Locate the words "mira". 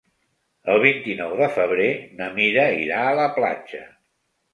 2.39-2.63